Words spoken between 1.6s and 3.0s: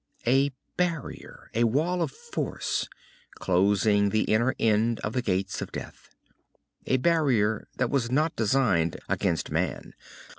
wall of force,